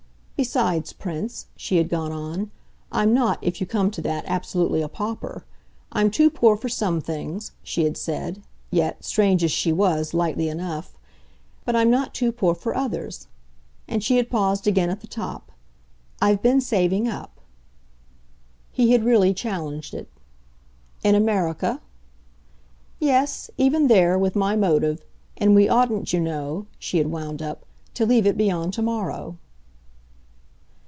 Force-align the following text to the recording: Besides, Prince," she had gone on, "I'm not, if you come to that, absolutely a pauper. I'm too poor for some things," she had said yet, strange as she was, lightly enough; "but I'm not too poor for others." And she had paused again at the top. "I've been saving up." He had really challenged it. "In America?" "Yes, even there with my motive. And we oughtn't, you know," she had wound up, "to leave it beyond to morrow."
Besides, 0.43 0.91
Prince," 0.91 1.45
she 1.55 1.77
had 1.77 1.87
gone 1.87 2.11
on, 2.11 2.49
"I'm 2.91 3.13
not, 3.13 3.37
if 3.43 3.61
you 3.61 3.67
come 3.67 3.91
to 3.91 4.01
that, 4.01 4.23
absolutely 4.25 4.81
a 4.81 4.87
pauper. 4.89 5.45
I'm 5.91 6.09
too 6.09 6.31
poor 6.31 6.57
for 6.57 6.67
some 6.67 6.99
things," 6.99 7.51
she 7.61 7.83
had 7.83 7.95
said 7.95 8.41
yet, 8.71 9.05
strange 9.05 9.43
as 9.43 9.51
she 9.51 9.71
was, 9.71 10.15
lightly 10.15 10.49
enough; 10.49 10.97
"but 11.63 11.75
I'm 11.75 11.91
not 11.91 12.15
too 12.15 12.31
poor 12.31 12.55
for 12.55 12.75
others." 12.75 13.27
And 13.87 14.03
she 14.03 14.17
had 14.17 14.31
paused 14.31 14.65
again 14.65 14.89
at 14.89 15.01
the 15.01 15.05
top. 15.05 15.51
"I've 16.19 16.41
been 16.41 16.59
saving 16.59 17.07
up." 17.07 17.39
He 18.71 18.93
had 18.93 19.05
really 19.05 19.35
challenged 19.35 19.93
it. 19.93 20.09
"In 21.03 21.13
America?" 21.13 21.81
"Yes, 22.99 23.51
even 23.59 23.87
there 23.89 24.17
with 24.17 24.35
my 24.35 24.55
motive. 24.55 25.03
And 25.37 25.53
we 25.53 25.69
oughtn't, 25.69 26.11
you 26.13 26.19
know," 26.19 26.65
she 26.79 26.97
had 26.97 27.11
wound 27.11 27.43
up, 27.43 27.63
"to 27.93 28.07
leave 28.07 28.25
it 28.25 28.37
beyond 28.37 28.73
to 28.73 28.81
morrow." 28.81 29.37